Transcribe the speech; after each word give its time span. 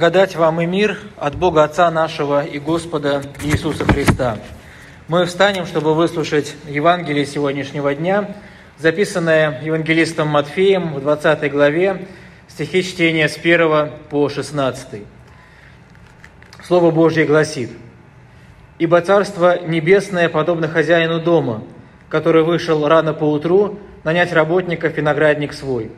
Благодать 0.00 0.36
вам 0.36 0.60
и 0.60 0.64
мир 0.64 0.96
от 1.16 1.34
Бога 1.34 1.64
Отца 1.64 1.90
нашего 1.90 2.44
и 2.44 2.60
Господа 2.60 3.20
Иисуса 3.42 3.84
Христа. 3.84 4.38
Мы 5.08 5.24
встанем, 5.24 5.66
чтобы 5.66 5.96
выслушать 5.96 6.54
Евангелие 6.68 7.26
сегодняшнего 7.26 7.92
дня, 7.96 8.36
записанное 8.78 9.60
евангелистом 9.60 10.28
Матфеем 10.28 10.94
в 10.94 11.00
20 11.00 11.50
главе, 11.50 12.06
стихи 12.46 12.84
чтения 12.84 13.28
с 13.28 13.38
1 13.38 13.90
по 14.08 14.28
16. 14.28 15.02
Слово 16.62 16.92
Божье 16.92 17.24
гласит, 17.24 17.70
«Ибо 18.78 19.00
Царство 19.00 19.58
Небесное 19.66 20.28
подобно 20.28 20.68
хозяину 20.68 21.20
дома, 21.20 21.64
который 22.08 22.44
вышел 22.44 22.86
рано 22.86 23.14
поутру 23.14 23.80
нанять 24.04 24.32
работников 24.32 24.96
виноградник 24.96 25.52
свой» 25.52 25.90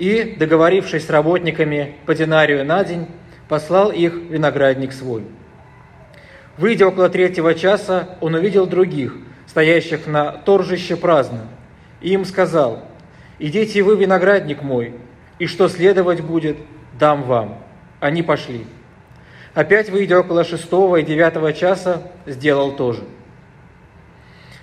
и, 0.00 0.34
договорившись 0.38 1.06
с 1.06 1.10
работниками 1.10 1.94
по 2.06 2.14
динарию 2.14 2.64
на 2.64 2.82
день, 2.82 3.06
послал 3.48 3.92
их 3.92 4.14
виноградник 4.14 4.94
свой. 4.94 5.24
Выйдя 6.56 6.86
около 6.86 7.10
третьего 7.10 7.54
часа, 7.54 8.16
он 8.22 8.34
увидел 8.34 8.66
других, 8.66 9.14
стоящих 9.46 10.06
на 10.06 10.32
торжище 10.32 10.96
праздно, 10.96 11.40
и 12.00 12.14
им 12.14 12.24
сказал, 12.24 12.82
«Идите 13.38 13.82
вы, 13.82 13.94
виноградник 13.94 14.62
мой, 14.62 14.94
и 15.38 15.46
что 15.46 15.68
следовать 15.68 16.22
будет, 16.22 16.56
дам 16.98 17.22
вам». 17.24 17.62
Они 18.00 18.22
пошли. 18.22 18.64
Опять, 19.52 19.90
выйдя 19.90 20.20
около 20.20 20.44
шестого 20.44 20.96
и 20.96 21.02
девятого 21.02 21.52
часа, 21.52 22.04
сделал 22.24 22.72
то 22.72 22.94
же. 22.94 23.02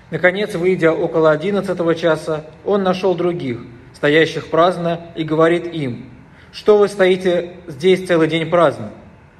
Наконец, 0.09 0.55
выйдя 0.55 0.94
около 0.94 1.30
одиннадцатого 1.30 1.94
часа, 1.94 2.45
он 2.66 2.81
нашел 2.81 3.13
других– 3.13 3.59
стоящих 3.97 4.49
праздно, 4.49 5.07
и 5.15 5.23
говорит 5.23 5.73
им, 5.73 6.11
«Что 6.51 6.77
вы 6.77 6.88
стоите 6.88 7.55
здесь 7.65 8.05
целый 8.05 8.27
день 8.27 8.47
праздно?» 8.47 8.91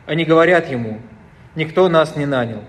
Они 0.08 0.26
говорят 0.26 0.68
ему, 0.72 1.00
«Никто 1.54 1.88
нас 1.90 2.16
не 2.16 2.26
нанял». 2.26 2.64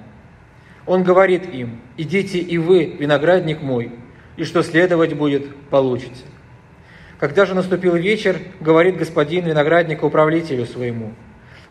Он 0.85 1.03
говорит 1.03 1.51
им, 1.51 1.81
«Идите 1.97 2.41
и 2.41 2.59
вы, 2.59 2.85
виноградник 2.85 3.63
мой, 3.63 3.91
и 4.37 4.45
что 4.45 4.63
следовать 4.63 5.15
будет, 5.15 5.57
получите». 5.71 6.25
Когда 7.19 7.47
же 7.47 7.55
наступил 7.55 7.97
вечер, 7.97 8.37
говорит 8.61 8.99
господин 8.99 9.47
виноградника 9.47 10.05
управлятелю 10.05 10.67
своему, 10.67 11.15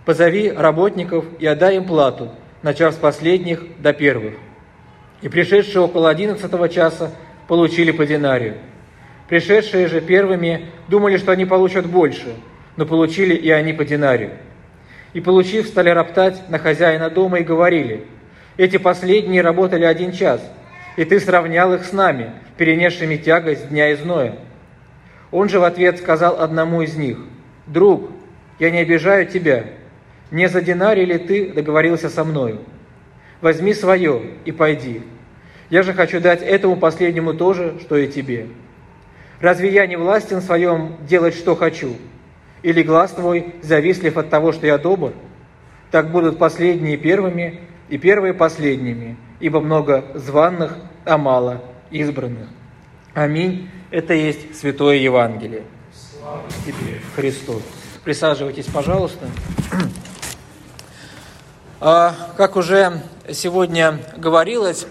«Позови 0.04 0.50
работников 0.52 1.26
и 1.38 1.46
отдай 1.46 1.76
им 1.76 1.86
плату, 1.86 2.32
начав 2.64 2.96
с 2.96 2.98
последних 2.98 3.64
до 3.80 3.94
первых». 3.94 4.34
И 5.22 5.30
пришедшие 5.30 5.84
около 5.84 6.10
одиннадцатого 6.10 6.70
часа 6.70 7.12
получили 7.48 7.92
по 7.92 8.04
динарию. 8.04 8.56
Пришедшие 9.28 9.88
же 9.88 10.00
первыми 10.00 10.68
думали, 10.88 11.18
что 11.18 11.32
они 11.32 11.46
получат 11.46 11.86
больше, 11.86 12.34
но 12.78 12.86
получили 12.86 13.36
и 13.36 13.50
они 13.50 13.74
по 13.74 13.84
динарию. 13.84 14.32
И, 15.14 15.20
получив, 15.20 15.68
стали 15.68 15.90
роптать 15.90 16.50
на 16.50 16.60
хозяина 16.60 17.10
дома 17.10 17.40
и 17.40 17.44
говорили, 17.44 18.06
«Эти 18.56 18.78
последние 18.78 19.42
работали 19.42 19.84
один 19.84 20.12
час, 20.12 20.42
и 20.96 21.04
ты 21.04 21.20
сравнял 21.20 21.74
их 21.74 21.86
с 21.86 21.92
нами, 21.92 22.32
перенесшими 22.58 23.18
тягость 23.18 23.70
дня 23.70 23.92
и 23.92 23.96
зноя». 23.96 24.36
Он 25.32 25.50
же 25.50 25.60
в 25.60 25.64
ответ 25.66 25.98
сказал 25.98 26.40
одному 26.40 26.82
из 26.82 26.96
них, 26.96 27.18
«Друг, 27.66 28.10
я 28.60 28.72
не 28.72 28.80
обижаю 28.80 29.26
тебя, 29.26 29.66
не 30.32 30.48
за 30.48 30.62
динарий 30.62 31.06
ли 31.06 31.18
ты 31.18 31.52
договорился 31.52 32.10
со 32.10 32.24
мною? 32.24 32.60
Возьми 33.42 33.74
свое 33.74 34.22
и 34.46 34.52
пойди. 34.52 35.02
Я 35.70 35.84
же 35.84 35.94
хочу 35.94 36.22
дать 36.22 36.42
этому 36.42 36.78
последнему 36.78 37.34
то 37.34 37.54
же, 37.54 37.78
что 37.82 37.98
и 37.98 38.08
тебе». 38.08 38.48
Разве 39.40 39.72
я 39.72 39.86
не 39.86 39.96
властен 39.96 40.40
в 40.40 40.44
своем 40.44 40.98
делать, 41.06 41.36
что 41.36 41.56
хочу? 41.56 41.96
Или 42.64 42.82
глаз 42.82 43.12
твой 43.12 43.56
завислив 43.62 44.18
от 44.18 44.30
того, 44.30 44.52
что 44.52 44.66
я 44.66 44.78
добр? 44.78 45.14
Так 45.92 46.12
будут 46.12 46.40
последние 46.40 46.98
первыми 46.98 47.62
и 47.88 47.98
первые 47.98 48.34
последними, 48.34 49.16
ибо 49.40 49.62
много 49.62 50.06
званных, 50.16 50.78
а 51.06 51.18
мало 51.18 51.62
избранных. 51.92 52.48
Аминь. 53.14 53.70
Это 53.92 54.14
есть 54.14 54.60
Святое 54.60 54.96
Евангелие. 54.96 55.64
Слава 55.94 56.44
тебе, 56.66 57.00
Христос. 57.16 57.62
Присаживайтесь, 58.04 58.66
пожалуйста. 58.66 59.28
А, 61.80 62.16
как 62.36 62.56
уже 62.56 63.02
сегодня 63.32 64.00
говорилось, 64.18 64.88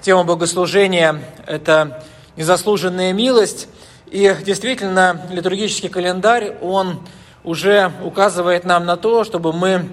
тема 0.00 0.24
богослужения– 0.24 1.20
это 1.46 2.02
незаслуженная 2.36 3.12
милость– 3.12 3.68
и 4.10 4.36
действительно, 4.44 5.24
литургический 5.30 5.88
календарь, 5.88 6.56
он 6.60 7.06
уже 7.44 7.92
указывает 8.04 8.64
нам 8.64 8.84
на 8.84 8.96
то, 8.96 9.22
чтобы 9.22 9.52
мы 9.52 9.88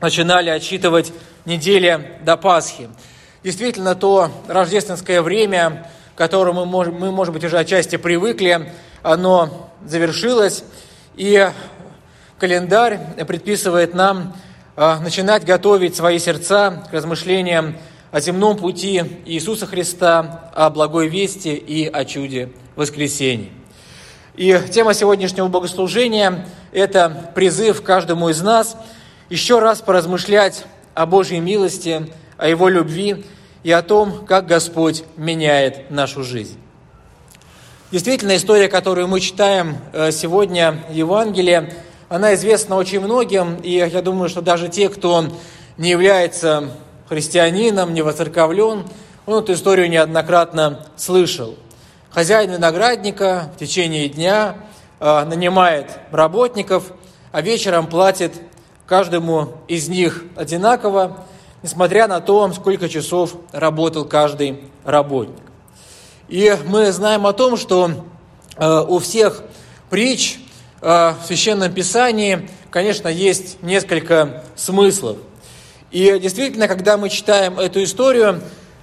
начинали 0.00 0.50
отчитывать 0.50 1.12
недели 1.44 2.18
до 2.24 2.36
Пасхи. 2.36 2.88
Действительно, 3.42 3.96
то 3.96 4.30
рождественское 4.46 5.20
время, 5.20 5.88
к 6.14 6.18
которому 6.18 6.64
мы, 6.64 6.70
можем, 6.70 6.94
мы, 6.94 7.10
может 7.10 7.34
быть, 7.34 7.42
уже 7.42 7.58
отчасти 7.58 7.96
привыкли, 7.96 8.72
оно 9.02 9.70
завершилось, 9.84 10.62
и 11.16 11.50
календарь 12.38 13.00
предписывает 13.26 13.94
нам 13.94 14.36
а, 14.76 15.00
начинать 15.00 15.44
готовить 15.44 15.96
свои 15.96 16.20
сердца 16.20 16.84
к 16.88 16.92
размышлениям 16.92 17.76
о 18.12 18.20
земном 18.20 18.56
пути 18.56 19.02
Иисуса 19.26 19.66
Христа, 19.66 20.52
о 20.54 20.70
благой 20.70 21.08
вести 21.08 21.54
и 21.54 21.88
о 21.88 22.04
чуде 22.04 22.50
воскресенья. 22.80 23.50
И 24.36 24.58
тема 24.72 24.94
сегодняшнего 24.94 25.48
богослужения– 25.48 26.46
это 26.72 27.30
призыв 27.34 27.82
каждому 27.82 28.30
из 28.30 28.40
нас 28.40 28.74
еще 29.28 29.58
раз 29.58 29.82
поразмышлять 29.82 30.64
о 30.94 31.04
Божьей 31.04 31.40
милости, 31.40 32.10
о 32.38 32.48
Его 32.48 32.70
любви 32.70 33.26
и 33.64 33.70
о 33.70 33.82
том, 33.82 34.24
как 34.24 34.46
Господь 34.46 35.04
меняет 35.18 35.90
нашу 35.90 36.24
жизнь. 36.24 36.58
Действительно, 37.92 38.34
история, 38.34 38.68
которую 38.68 39.08
мы 39.08 39.20
читаем 39.20 39.76
э, 39.92 40.10
сегодня 40.10 40.82
в 40.88 40.94
Евангелии, 40.94 41.74
она 42.08 42.34
известна 42.34 42.76
очень 42.76 43.00
многим, 43.00 43.56
и 43.56 43.72
я 43.72 44.00
думаю, 44.00 44.30
что 44.30 44.40
даже 44.40 44.68
те, 44.68 44.88
кто 44.88 45.26
не 45.76 45.90
является 45.90 46.70
христианином, 47.10 47.92
не 47.92 48.00
воцерковлен, 48.00 48.86
он 49.26 49.42
эту 49.42 49.52
историю 49.52 49.90
неоднократно 49.90 50.86
слышал. 50.96 51.56
Хозяин 52.10 52.50
виноградника 52.50 53.52
в 53.54 53.58
течение 53.60 54.08
дня 54.08 54.56
э, 54.98 55.24
нанимает 55.26 56.00
работников, 56.10 56.92
а 57.30 57.40
вечером 57.40 57.86
платит 57.86 58.32
каждому 58.84 59.58
из 59.68 59.88
них 59.88 60.24
одинаково, 60.34 61.24
несмотря 61.62 62.08
на 62.08 62.20
то, 62.20 62.52
сколько 62.52 62.88
часов 62.88 63.36
работал 63.52 64.04
каждый 64.04 64.60
работник. 64.84 65.36
И 66.26 66.56
мы 66.66 66.90
знаем 66.90 67.28
о 67.28 67.32
том, 67.32 67.56
что 67.56 67.92
э, 68.56 68.84
у 68.88 68.98
всех 68.98 69.44
притч 69.88 70.40
э, 70.80 70.86
в 71.22 71.24
Священном 71.24 71.72
Писании, 71.72 72.50
конечно, 72.72 73.06
есть 73.06 73.62
несколько 73.62 74.42
смыслов– 74.56 75.18
и 75.90 76.20
действительно, 76.20 76.68
когда 76.68 76.96
мы 76.96 77.08
читаем 77.08 77.58
эту 77.58 77.82
историю, 77.82 78.40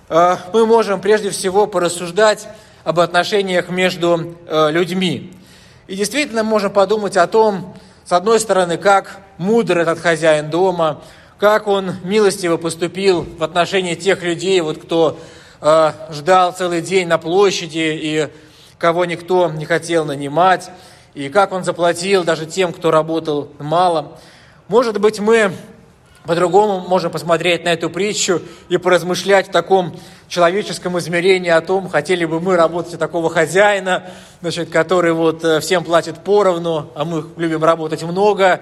мы 0.10 0.66
можем 0.66 1.00
прежде 1.00 1.30
всего 1.30 1.66
порассуждать 1.66 2.50
об 2.88 3.02
отношениях 3.02 3.68
между 3.68 4.38
э, 4.46 4.72
людьми. 4.72 5.34
И 5.88 5.96
действительно 5.98 6.44
можем 6.46 6.72
подумать 6.72 7.18
о 7.18 7.28
том, 7.28 7.76
с 8.06 8.14
одной 8.14 8.40
стороны, 8.40 8.78
как 8.78 9.18
мудр 9.38 9.80
этот 9.80 10.00
хозяин 10.00 10.50
дома, 10.50 11.02
как 11.38 11.68
он 11.68 11.96
милостиво 12.06 12.56
поступил 12.56 13.24
в 13.24 13.44
отношении 13.44 13.96
тех 13.96 14.24
людей, 14.24 14.62
вот, 14.62 14.78
кто 14.82 15.20
э, 15.60 15.92
ждал 16.12 16.54
целый 16.54 16.80
день 16.80 17.10
на 17.10 17.18
площади 17.18 18.00
и 18.02 18.30
кого 18.78 19.04
никто 19.04 19.50
не 19.50 19.66
хотел 19.66 20.06
нанимать, 20.06 20.70
и 21.14 21.28
как 21.28 21.52
он 21.52 21.66
заплатил 21.66 22.24
даже 22.24 22.46
тем, 22.46 22.72
кто 22.72 22.90
работал 22.90 23.52
мало. 23.60 24.18
Может 24.70 24.98
быть, 25.02 25.20
мы 25.20 25.52
по-другому 26.28 26.82
можем 26.82 27.10
посмотреть 27.10 27.64
на 27.64 27.70
эту 27.70 27.90
притчу 27.90 28.42
и 28.68 28.78
поразмышлять 28.78 29.48
в 29.48 29.52
таком 29.52 29.98
человеческом 30.28 31.00
измерении 31.00 31.50
о 31.50 31.62
том, 31.62 31.88
хотели 31.88 32.26
бы 32.26 32.42
мы 32.42 32.58
работать 32.58 32.96
у 32.96 32.98
такого 32.98 33.30
хозяина, 33.30 34.04
значит, 34.42 34.70
который 34.70 35.14
вот 35.14 35.44
э, 35.46 35.62
всем 35.62 35.86
платит 35.86 36.20
поровну, 36.20 36.92
а 36.96 37.06
мы 37.06 37.24
любим 37.38 37.64
работать 37.64 38.04
много, 38.04 38.60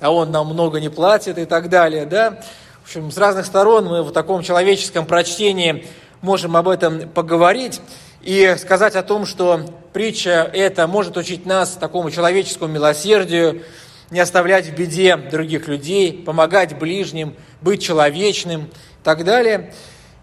а 0.00 0.12
он 0.12 0.30
нам 0.30 0.46
много 0.46 0.78
не 0.78 0.88
платит 0.88 1.38
и 1.38 1.44
так 1.44 1.68
далее, 1.68 2.06
да. 2.06 2.40
В 2.84 2.86
общем, 2.86 3.10
с 3.10 3.18
разных 3.18 3.46
сторон 3.46 3.86
мы 3.86 4.02
в 4.04 4.12
таком 4.12 4.42
человеческом 4.42 5.04
прочтении 5.04 5.86
можем 6.22 6.56
об 6.56 6.68
этом 6.68 7.08
поговорить 7.08 7.80
и 8.22 8.54
сказать 8.58 8.94
о 8.94 9.02
том, 9.02 9.26
что 9.26 9.60
притча 9.92 10.48
эта 10.52 10.86
может 10.86 11.16
учить 11.16 11.46
нас 11.46 11.70
такому 11.72 12.12
человеческому 12.12 12.72
милосердию, 12.72 13.62
не 14.10 14.20
оставлять 14.20 14.66
в 14.66 14.74
беде 14.74 15.16
других 15.16 15.68
людей, 15.68 16.12
помогать 16.12 16.78
ближним, 16.78 17.34
быть 17.60 17.82
человечным 17.82 18.64
и 18.64 19.04
так 19.04 19.24
далее. 19.24 19.72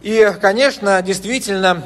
И, 0.01 0.31
конечно, 0.41 1.01
действительно, 1.01 1.83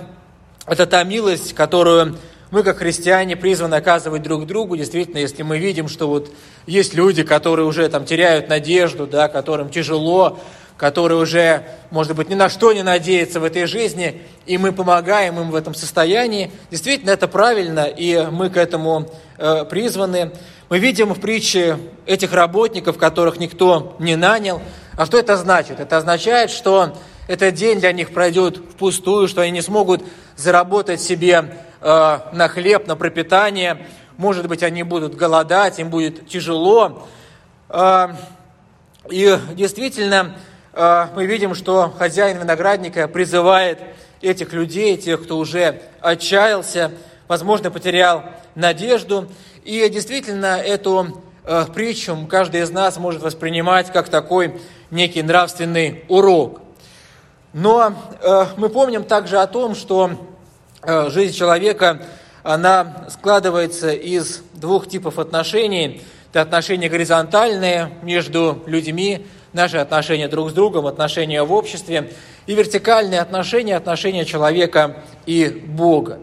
это 0.66 0.86
та 0.86 1.04
милость, 1.04 1.54
которую 1.54 2.18
мы, 2.51 2.63
как 2.63 2.80
христиане, 2.80 3.36
призваны 3.36 3.75
оказывать 3.75 4.24
друг 4.24 4.46
другу. 4.48 4.75
Действительно, 4.75 5.19
если 5.19 5.44
мы 5.44 5.60
видим, 5.60 5.88
что 5.88 6.07
вот 6.07 6.31
есть 6.66 6.94
люди, 6.94 7.24
которые 7.24 7.66
уже 7.66 7.88
там 7.90 8.06
теряют 8.06 8.50
надежду, 8.50 9.06
да, 9.06 9.28
которым 9.28 9.69
тяжело, 9.69 10.40
которые 10.80 11.18
уже, 11.18 11.66
может 11.92 12.16
быть, 12.16 12.30
ни 12.30 12.36
на 12.36 12.48
что 12.48 12.72
не 12.72 12.84
надеются 12.84 13.42
в 13.42 13.44
этой 13.44 13.66
жизни, 13.66 14.22
и 14.46 14.58
мы 14.58 14.72
помогаем 14.72 15.38
им 15.38 15.52
в 15.52 15.56
этом 15.56 15.76
состоянии, 15.76 16.52
действительно, 16.72 17.12
это 17.12 17.28
правильно, 17.28 17.81
и 17.81 18.28
мы 18.31 18.50
к 18.50 18.56
этому 18.56 19.12
э, 19.38 19.66
призваны. 19.66 20.31
Мы 20.70 20.80
видим 20.80 21.14
в 21.14 21.20
притче 21.20 21.78
этих 22.06 22.31
работников, 22.31 22.98
которых 22.98 23.40
никто 23.40 23.98
не 24.00 24.16
нанял. 24.16 24.62
А 24.96 25.06
что 25.06 25.20
это 25.20 25.36
значит? 25.36 25.81
Это 25.81 25.98
означает, 25.98 26.50
что 26.50 26.96
этот 27.28 27.56
день 27.56 27.81
для 27.81 27.92
них 27.92 28.14
пройдет 28.14 28.58
впустую, 28.58 29.28
что 29.28 29.42
они 29.42 29.52
не 29.52 29.62
смогут 29.62 30.02
заработать 30.38 31.02
себе 31.02 31.58
э, 31.81 32.20
на 32.31 32.48
хлеб, 32.48 32.88
на 32.88 32.96
пропитание. 32.96 33.86
Может 34.16 34.48
быть, 34.48 34.64
они 34.64 34.84
будут 34.84 35.16
голодать, 35.16 35.78
им 35.80 35.90
будет 35.90 36.30
тяжело. 36.30 37.06
Э, 37.68 38.14
и 39.10 39.38
действительно, 39.56 40.36
мы 40.74 41.25
видим, 41.25 41.56
что 41.56 41.94
хозяин 41.98 42.38
виноградника 42.38 43.07
призывает 43.07 43.80
этих 44.21 44.54
людей, 44.54 44.98
тех, 44.98 45.24
кто 45.24 45.38
уже 45.38 45.81
отчаялся, 46.01 46.92
возможно, 47.27 47.71
потерял 47.71 48.24
надежду. 48.56 49.27
И 49.63 49.88
действительно, 49.89 50.57
эту 50.57 51.24
э, 51.44 51.66
притчу 51.74 52.18
каждый 52.30 52.62
из 52.62 52.69
нас 52.69 52.98
может 52.98 53.21
воспринимать 53.21 53.92
как 53.92 54.10
такой 54.10 54.60
некий 54.92 55.24
нравственный 55.24 56.06
урок– 56.07 56.62
но 57.54 57.95
э, 58.21 58.45
мы 58.57 58.69
помним 58.69 59.04
также 59.04 59.39
о 59.39 59.48
том, 59.48 59.74
что 59.74 60.12
жизнь 61.07 61.36
человека, 61.36 62.01
она 62.44 63.07
складывается 63.10 63.89
из 63.89 64.44
двух 64.54 64.88
типов 64.88 65.18
отношений. 65.19 66.01
Это 66.31 66.42
отношения 66.42 66.89
горизонтальные 66.89 67.92
между 68.04 68.63
людьми, 68.66 69.25
наши 69.54 69.78
отношения 69.78 70.28
друг 70.28 70.51
с 70.51 70.54
другом, 70.54 70.88
отношения 70.88 71.44
в 71.44 71.51
обществе, 71.51 72.12
и 72.46 72.56
вертикальные 72.56 73.22
отношения, 73.22 73.75
отношения 73.75 74.25
человека 74.25 74.98
и 75.25 75.48
Бога. 75.48 76.19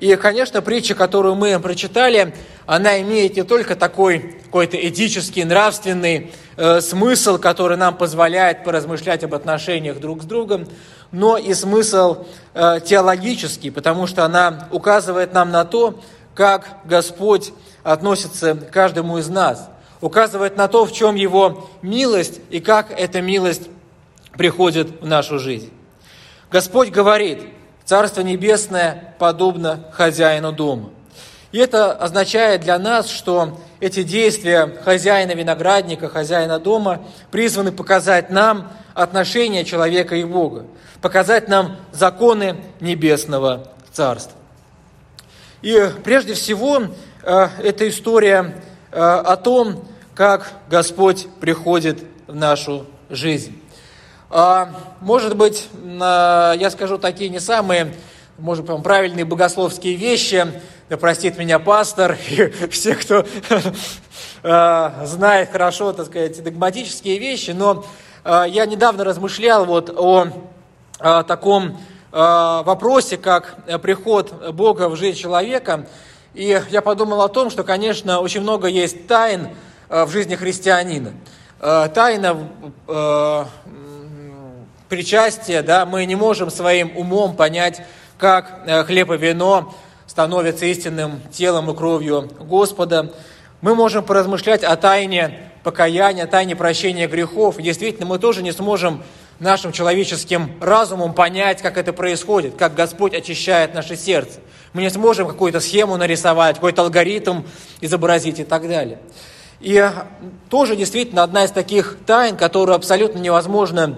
И, 0.00 0.16
конечно, 0.16 0.60
притча, 0.60 0.94
которую 0.94 1.34
мы 1.34 1.58
прочитали, 1.60 2.34
она 2.66 3.00
имеет 3.00 3.36
не 3.36 3.42
только 3.42 3.76
такой 3.76 4.36
какой-то 4.44 4.76
этический, 4.76 5.44
нравственный 5.44 6.32
э, 6.56 6.80
смысл, 6.80 7.38
который 7.38 7.76
нам 7.76 7.96
позволяет 7.96 8.64
поразмышлять 8.64 9.24
об 9.24 9.34
отношениях 9.34 10.00
друг 10.00 10.22
с 10.22 10.26
другом, 10.26 10.66
но 11.10 11.36
и 11.36 11.54
смысл 11.54 12.26
э, 12.54 12.80
теологический, 12.84 13.70
потому 13.70 14.06
что 14.06 14.24
она 14.24 14.68
указывает 14.70 15.32
нам 15.32 15.50
на 15.50 15.64
то, 15.64 16.00
как 16.34 16.78
Господь 16.84 17.52
относится 17.82 18.54
к 18.54 18.70
каждому 18.70 19.18
из 19.18 19.28
нас, 19.28 19.70
указывает 20.04 20.56
на 20.56 20.68
то, 20.68 20.84
в 20.84 20.92
чем 20.92 21.14
Его 21.14 21.68
милость 21.82 22.40
и 22.50 22.60
как 22.60 22.90
эта 22.90 23.20
милость 23.22 23.68
приходит 24.32 25.00
в 25.00 25.06
нашу 25.06 25.38
жизнь. 25.38 25.70
Господь 26.50 26.90
говорит– 26.90 27.40
Царство 27.84 28.22
Небесное 28.22 29.14
подобно 29.18 29.84
хозяину 29.92 30.52
дома. 30.52 30.90
И 31.52 31.58
это 31.58 31.92
означает 31.92 32.62
для 32.62 32.78
нас, 32.78 33.10
что 33.10 33.60
эти 33.78 34.02
действия 34.02 34.74
хозяина 34.82 35.32
виноградника, 35.32 36.08
хозяина 36.08 36.58
дома 36.58 37.02
призваны 37.30 37.72
показать 37.72 38.30
нам 38.30 38.72
отношение 38.94 39.64
человека 39.64 40.16
и 40.16 40.24
Бога, 40.24 40.64
показать 41.02 41.48
нам 41.48 41.76
законы 41.92 42.56
Небесного 42.80 43.68
Царства. 43.92 44.38
И 45.60 45.90
прежде 46.02 46.32
всего, 46.34 46.84
э, 47.22 47.48
эта 47.62 47.88
история 47.88 48.62
э, 48.90 48.98
о 48.98 49.36
том, 49.36 49.84
как 50.14 50.52
Господь 50.68 51.26
приходит 51.40 52.04
в 52.26 52.34
нашу 52.34 52.86
жизнь. 53.10 53.60
А, 54.30 54.70
может 55.00 55.36
быть, 55.36 55.68
я 55.82 56.68
скажу 56.70 56.98
такие 56.98 57.30
не 57.30 57.40
самые, 57.40 57.94
может 58.38 58.64
быть, 58.64 58.82
правильные 58.82 59.24
богословские 59.24 59.94
вещи, 59.94 60.46
да 60.88 60.96
простит 60.96 61.38
меня 61.38 61.58
пастор 61.58 62.16
и 62.30 62.68
все, 62.68 62.94
кто 62.94 63.24
а, 64.42 65.04
знает 65.04 65.50
хорошо, 65.50 65.92
так 65.92 66.06
сказать, 66.06 66.42
догматические 66.42 67.18
вещи, 67.18 67.50
но 67.50 67.84
а, 68.22 68.44
я 68.44 68.66
недавно 68.66 69.04
размышлял 69.04 69.66
вот 69.66 69.90
о 69.96 70.28
таком 71.24 71.76
вопросе, 72.12 73.16
как 73.16 73.56
приход 73.82 74.52
Бога 74.54 74.88
в 74.88 74.94
жизнь 74.94 75.18
человека, 75.18 75.86
и 76.32 76.62
я 76.70 76.80
подумал 76.80 77.22
о 77.22 77.28
том, 77.28 77.50
что, 77.50 77.64
конечно, 77.64 78.20
очень 78.20 78.42
много 78.42 78.68
есть 78.68 79.08
тайн 79.08 79.48
в 79.88 80.08
жизни 80.10 80.34
христианина. 80.34 81.12
Тайна 81.60 82.48
причастия, 84.88 85.62
да, 85.62 85.86
мы 85.86 86.04
не 86.04 86.14
можем 86.14 86.50
своим 86.50 86.96
умом 86.96 87.34
понять, 87.36 87.82
как 88.18 88.62
э, 88.66 88.84
хлеб 88.84 89.10
и 89.10 89.16
вино 89.16 89.74
становятся 90.06 90.66
истинным 90.66 91.20
телом 91.32 91.70
и 91.70 91.76
кровью 91.76 92.30
Господа. 92.38 93.12
Мы 93.60 93.74
можем 93.74 94.04
поразмышлять 94.04 94.62
о 94.62 94.76
тайне 94.76 95.50
покаяния, 95.64 96.24
о 96.24 96.26
тайне 96.26 96.54
прощения 96.54 97.08
грехов. 97.08 97.56
Действительно, 97.56 98.06
мы 98.06 98.18
тоже 98.18 98.42
не 98.42 98.52
сможем 98.52 99.02
нашим 99.40 99.72
человеческим 99.72 100.52
разумом 100.60 101.12
понять, 101.12 101.60
как 101.60 101.76
это 101.76 101.92
происходит, 101.92 102.54
как 102.54 102.74
Господь 102.74 103.14
очищает 103.14 103.74
наше 103.74 103.96
сердце. 103.96 104.38
Мы 104.74 104.82
не 104.82 104.90
сможем 104.90 105.26
какую-то 105.26 105.60
схему 105.60 105.96
нарисовать, 105.96 106.56
какой-то 106.56 106.82
алгоритм 106.82 107.42
изобразить 107.80 108.38
и 108.38 108.44
так 108.44 108.68
далее. 108.68 109.00
И 109.64 109.90
тоже 110.50 110.76
действительно 110.76 111.22
одна 111.22 111.44
из 111.44 111.50
таких 111.50 111.96
тайн, 112.06 112.36
которую 112.36 112.76
абсолютно 112.76 113.18
невозможно 113.18 113.96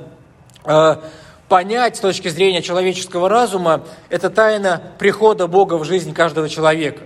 Э, 0.66 0.96
понять 1.48 1.96
с 1.96 2.00
точки 2.00 2.26
зрения 2.26 2.60
человеческого 2.60 3.28
разума, 3.28 3.84
это 4.08 4.30
тайна 4.30 4.82
прихода 4.98 5.46
Бога 5.46 5.74
в 5.74 5.84
жизнь 5.84 6.12
каждого 6.12 6.48
человека. 6.48 7.02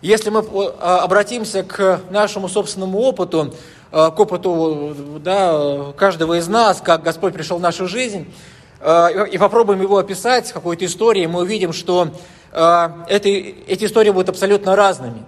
Если 0.00 0.30
мы 0.30 0.42
э, 0.42 0.68
обратимся 0.78 1.64
к 1.64 2.02
нашему 2.10 2.48
собственному 2.48 3.00
опыту, 3.00 3.52
э, 3.90 4.10
к 4.12 4.20
опыту 4.20 4.94
да, 5.18 5.92
каждого 5.96 6.38
из 6.38 6.46
нас, 6.46 6.80
как 6.80 7.02
Господь 7.02 7.34
пришел 7.34 7.58
в 7.58 7.62
нашу 7.62 7.88
жизнь, 7.88 8.32
и 9.32 9.38
попробуем 9.38 9.80
его 9.80 9.96
описать 9.96 10.52
какой-то 10.52 10.84
историей, 10.84 11.26
мы 11.26 11.40
увидим, 11.40 11.72
что 11.72 12.10
эти, 13.08 13.54
эти 13.66 13.86
истории 13.86 14.10
будут 14.10 14.28
абсолютно 14.28 14.76
разными. 14.76 15.22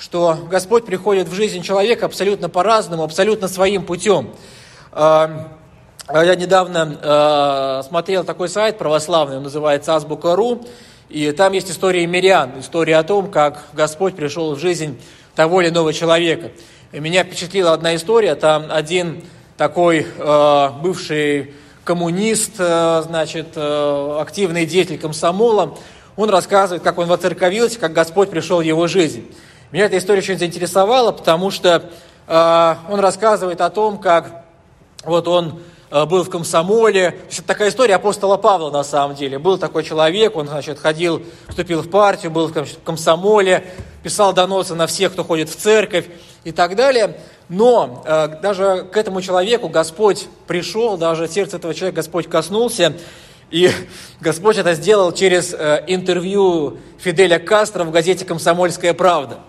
Что 0.00 0.38
Господь 0.50 0.86
приходит 0.86 1.28
в 1.28 1.34
жизнь 1.34 1.60
человека 1.60 2.06
абсолютно 2.06 2.48
по-разному, 2.48 3.02
абсолютно 3.02 3.48
своим 3.48 3.84
путем. 3.84 4.30
А 4.92 5.50
я 6.08 6.34
недавно 6.36 6.98
э, 7.02 7.86
смотрел 7.86 8.24
такой 8.24 8.48
сайт 8.48 8.78
православный, 8.78 9.36
он 9.36 9.42
называется 9.42 9.94
Азбука.ру, 9.94 10.66
и 11.10 11.32
там 11.32 11.52
есть 11.52 11.70
история 11.70 12.06
мирян, 12.06 12.52
история 12.60 12.96
о 12.96 13.02
том, 13.02 13.30
как 13.30 13.62
Господь 13.74 14.16
пришел 14.16 14.54
в 14.54 14.58
жизнь 14.58 14.98
того 15.34 15.60
или 15.60 15.68
иного 15.68 15.92
человека. 15.92 16.50
И 16.92 16.98
меня 16.98 17.22
впечатлила 17.22 17.74
одна 17.74 17.94
история, 17.94 18.34
там 18.36 18.68
один 18.70 19.22
такой 19.58 20.06
бывший 20.80 21.52
коммунист, 21.84 22.56
значит, 22.56 23.48
активный 23.54 24.64
деятель 24.64 24.98
комсомола, 24.98 25.76
он 26.16 26.30
рассказывает, 26.30 26.82
как 26.82 26.96
он 26.96 27.06
воцерковился, 27.06 27.78
как 27.78 27.92
Господь 27.92 28.30
пришел 28.30 28.60
в 28.60 28.62
его 28.62 28.86
жизнь. 28.86 29.30
Меня 29.72 29.86
эта 29.86 29.98
история 29.98 30.20
очень 30.20 30.38
заинтересовала, 30.38 31.12
потому 31.12 31.50
что 31.50 31.90
э, 32.26 32.74
он 32.90 33.00
рассказывает 33.00 33.60
о 33.60 33.70
том, 33.70 33.98
как 33.98 34.44
вот 35.04 35.28
он 35.28 35.60
Э, 35.90 36.06
был 36.06 36.22
в 36.22 36.30
комсомоле. 36.30 37.10
То 37.10 37.26
есть 37.26 37.38
это 37.40 37.48
такая 37.48 37.68
история 37.68 37.96
апостола 37.96 38.36
Павла 38.36 38.70
на 38.70 38.84
самом 38.84 39.16
деле. 39.16 39.40
Был 39.40 39.58
такой 39.58 39.82
человек, 39.82 40.36
он, 40.36 40.46
значит, 40.46 40.78
ходил, 40.78 41.22
вступил 41.48 41.82
в 41.82 41.90
партию, 41.90 42.30
был 42.30 42.46
в 42.46 42.82
комсомоле, 42.84 43.64
писал 44.04 44.32
доносы 44.32 44.74
на 44.76 44.86
всех, 44.86 45.12
кто 45.12 45.24
ходит 45.24 45.48
в 45.48 45.56
церковь 45.56 46.06
и 46.44 46.52
так 46.52 46.76
далее. 46.76 47.18
Но 47.48 48.04
э, 48.06 48.28
даже 48.40 48.88
к 48.92 48.96
этому 48.96 49.20
человеку 49.20 49.68
Господь 49.68 50.28
пришел, 50.46 50.96
даже 50.96 51.26
сердце 51.26 51.56
этого 51.56 51.74
человека 51.74 51.96
Господь 51.96 52.28
коснулся, 52.28 52.94
и 53.50 53.72
Господь 54.20 54.58
это 54.58 54.74
сделал 54.74 55.10
через 55.10 55.52
э, 55.52 55.82
интервью 55.88 56.78
Фиделя 56.98 57.40
Кастро 57.40 57.82
в 57.82 57.90
газете 57.90 58.24
«Комсомольская 58.24 58.94
правда». 58.94 59.40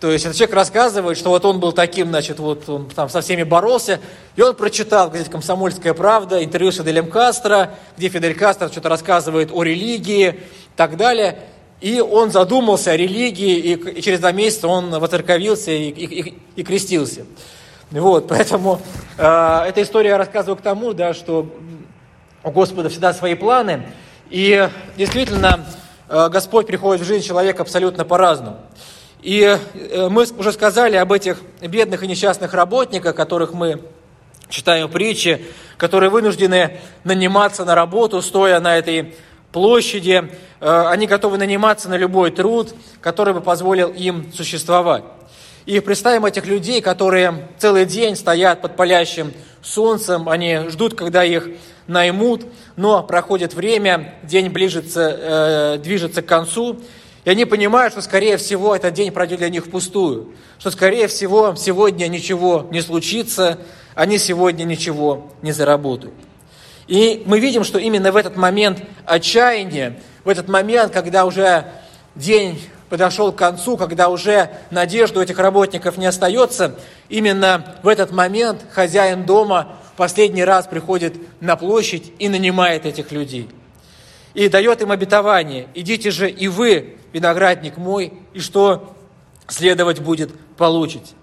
То 0.00 0.10
есть 0.10 0.24
этот 0.24 0.38
человек 0.38 0.56
рассказывает, 0.56 1.18
что 1.18 1.28
вот 1.28 1.44
он 1.44 1.60
был 1.60 1.72
таким, 1.72 2.08
значит, 2.08 2.38
вот 2.38 2.66
он 2.70 2.88
там 2.88 3.10
со 3.10 3.20
всеми 3.20 3.42
боролся, 3.42 4.00
и 4.34 4.40
он 4.40 4.54
прочитал, 4.54 5.10
где 5.10 5.22
«Комсомольская 5.24 5.92
правда», 5.92 6.42
интервью 6.42 6.72
с 6.72 6.76
Фиделем 6.76 7.10
Кастро, 7.10 7.74
где 7.98 8.08
Фидель 8.08 8.34
Кастро 8.34 8.68
что-то 8.68 8.88
рассказывает 8.88 9.50
о 9.52 9.62
религии 9.62 10.28
и 10.30 10.40
так 10.74 10.96
далее. 10.96 11.40
И 11.82 12.00
он 12.00 12.30
задумался 12.30 12.92
о 12.92 12.96
религии, 12.96 13.58
и, 13.58 13.98
и 13.98 14.02
через 14.02 14.20
два 14.20 14.32
месяца 14.32 14.68
он 14.68 14.90
воцерковился 14.90 15.70
и, 15.70 15.90
и, 15.90 16.34
и 16.56 16.62
крестился. 16.62 17.26
Вот, 17.90 18.28
поэтому 18.28 18.80
э, 19.18 19.64
эта 19.68 19.82
история 19.82 20.16
рассказываю 20.16 20.56
к 20.56 20.62
тому, 20.62 20.94
да, 20.94 21.12
что 21.12 21.46
у 22.42 22.50
Господа 22.50 22.88
всегда 22.88 23.12
свои 23.12 23.34
планы. 23.34 23.82
И 24.30 24.66
действительно, 24.96 25.66
э, 26.08 26.28
Господь 26.30 26.66
приходит 26.66 27.02
в 27.02 27.06
жизнь 27.06 27.26
человека 27.26 27.62
абсолютно 27.62 28.06
по-разному. 28.06 28.60
И 29.22 29.42
э, 29.42 30.08
мы 30.08 30.26
уже 30.38 30.52
сказали 30.52 30.96
об 30.96 31.12
этих 31.12 31.38
бедных 31.60 32.02
и 32.02 32.06
несчастных 32.06 32.54
работниках, 32.54 33.14
которых 33.14 33.52
мы 33.52 33.82
читаем 34.48 34.88
в 34.88 34.90
притче, 34.90 35.42
которые 35.76 36.08
вынуждены 36.08 36.78
наниматься 37.04 37.64
на 37.64 37.74
работу, 37.74 38.22
стоя 38.22 38.60
на 38.60 38.78
этой 38.78 39.14
площади. 39.52 40.30
Э, 40.60 40.86
они 40.88 41.06
готовы 41.06 41.36
наниматься 41.36 41.90
на 41.90 41.98
любой 41.98 42.30
труд, 42.30 42.74
который 43.02 43.34
бы 43.34 43.42
позволил 43.42 43.90
им 43.90 44.32
существовать. 44.32 45.04
И 45.66 45.78
представим 45.80 46.24
этих 46.24 46.46
людей, 46.46 46.80
которые 46.80 47.48
целый 47.58 47.84
день 47.84 48.16
стоят 48.16 48.62
под 48.62 48.76
палящим 48.76 49.34
солнцем, 49.60 50.30
они 50.30 50.70
ждут, 50.70 50.94
когда 50.94 51.22
их 51.22 51.46
наймут, 51.86 52.46
но 52.76 53.02
проходит 53.02 53.52
время, 53.52 54.14
день 54.22 54.48
ближется, 54.48 55.18
э, 55.20 55.78
движется 55.78 56.22
к 56.22 56.26
концу, 56.26 56.80
и 57.24 57.30
они 57.30 57.44
понимают, 57.44 57.92
что, 57.92 58.02
скорее 58.02 58.36
всего, 58.36 58.74
этот 58.74 58.94
день 58.94 59.12
пройдет 59.12 59.38
для 59.38 59.50
них 59.50 59.66
впустую, 59.66 60.32
что, 60.58 60.70
скорее 60.70 61.06
всего, 61.06 61.54
сегодня 61.54 62.06
ничего 62.06 62.66
не 62.70 62.80
случится, 62.80 63.58
они 63.94 64.18
сегодня 64.18 64.64
ничего 64.64 65.30
не 65.42 65.52
заработают. 65.52 66.14
И 66.86 67.22
мы 67.26 67.38
видим, 67.38 67.62
что 67.62 67.78
именно 67.78 68.10
в 68.10 68.16
этот 68.16 68.36
момент 68.36 68.82
отчаяния, 69.04 70.00
в 70.24 70.28
этот 70.28 70.48
момент, 70.48 70.92
когда 70.92 71.26
уже 71.26 71.66
день 72.14 72.60
подошел 72.88 73.32
к 73.32 73.36
концу, 73.36 73.76
когда 73.76 74.08
уже 74.08 74.50
надежды 74.70 75.20
у 75.20 75.22
этих 75.22 75.38
работников 75.38 75.98
не 75.98 76.06
остается, 76.06 76.74
именно 77.08 77.76
в 77.82 77.88
этот 77.88 78.10
момент 78.10 78.64
хозяин 78.72 79.24
дома 79.24 79.76
последний 79.96 80.44
раз 80.44 80.66
приходит 80.66 81.14
на 81.40 81.56
площадь 81.56 82.12
и 82.18 82.28
нанимает 82.28 82.86
этих 82.86 83.12
людей. 83.12 83.48
И 84.32 84.48
дает 84.48 84.80
им 84.80 84.90
обетование, 84.90 85.68
идите 85.74 86.10
же 86.10 86.30
и 86.30 86.48
вы, 86.48 86.96
виноградник 87.12 87.76
мой, 87.76 88.12
и 88.32 88.40
что 88.40 88.94
следовать 89.48 90.00
будет, 90.00 90.30
получить. 90.56 91.14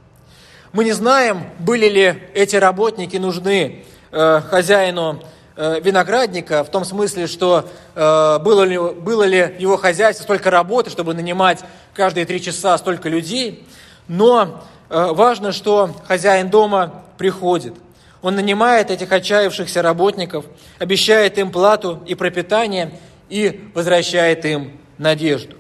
Мы 0.74 0.84
не 0.84 0.92
знаем, 0.92 1.50
были 1.60 1.88
ли 1.88 2.24
эти 2.34 2.56
работники 2.56 3.18
нужны 3.18 3.86
э, 4.12 4.42
хозяину 4.50 5.24
э, 5.56 5.80
виноградника, 5.82 6.64
в 6.64 6.70
том 6.70 6.86
смысле, 6.86 7.28
что 7.28 7.68
э, 7.96 8.40
было, 8.40 8.64
ли, 8.64 8.78
было 8.78 9.24
ли 9.24 9.56
его 9.60 9.78
хозяйство 9.78 10.24
столько 10.24 10.52
работы, 10.52 10.90
чтобы 10.90 11.14
нанимать 11.14 11.60
каждые 11.94 12.26
три 12.26 12.42
часа 12.42 12.78
столько 12.78 13.10
людей. 13.10 13.66
Но 14.08 14.64
э, 14.90 15.08
важно, 15.12 15.52
что 15.52 15.92
хозяин 16.08 16.50
дома 16.50 17.04
приходит. 17.18 17.74
Он 18.22 18.36
нанимает 18.36 18.92
этих 18.92 19.12
отчаявшихся 19.12 19.82
работников, 19.82 20.46
обещает 20.80 21.38
им 21.38 21.52
плату 21.52 22.04
и 22.06 22.16
пропитание 22.16 22.92
и 23.30 23.70
возвращает 23.74 24.46
им 24.46 24.80
надежду. 24.98 25.57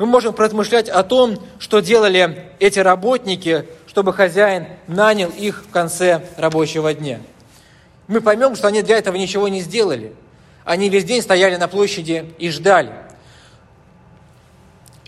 Мы 0.00 0.06
можем 0.06 0.34
размышлять 0.34 0.88
о 0.88 1.04
том, 1.04 1.38
что 1.60 1.78
делали 1.78 2.48
эти 2.58 2.80
работники 2.80 3.66
чтобы 3.90 4.12
хозяин 4.12 4.68
нанял 4.86 5.30
их 5.30 5.64
в 5.64 5.70
конце 5.70 6.22
рабочего 6.36 6.94
дня. 6.94 7.18
Мы 8.06 8.20
поймем, 8.20 8.54
что 8.54 8.68
они 8.68 8.82
для 8.82 8.98
этого 8.98 9.16
ничего 9.16 9.48
не 9.48 9.62
сделали. 9.62 10.14
Они 10.64 10.88
весь 10.88 11.02
день 11.02 11.20
стояли 11.22 11.56
на 11.56 11.66
площади 11.66 12.32
и 12.38 12.50
ждали. 12.50 12.92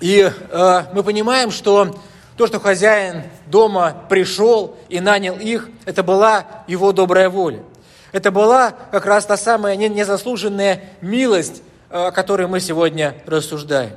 И 0.01 0.29
э, 0.29 0.83
мы 0.93 1.05
понимаем, 1.05 1.53
что 1.53 1.97
то, 2.37 2.49
что 2.49 2.59
хозяин 2.59 3.23
дома 3.47 4.05
пришел 4.09 4.77
и 4.89 4.99
нанял 4.99 5.37
их, 5.37 5.69
это 5.85 6.03
была 6.03 6.45
его 6.67 6.91
добрая 6.91 7.31
воля. 7.31 7.63
Это 8.11 8.33
была 8.33 8.73
как 8.91 9.07
раз 9.07 9.27
та 9.27 9.37
самая 9.37 9.77
незаслуженная 9.77 10.83
милость, 11.01 11.63
э, 11.89 12.09
о 12.09 12.11
которой 12.11 12.49
мы 12.49 12.59
сегодня 12.59 13.15
рассуждаем. 13.27 13.93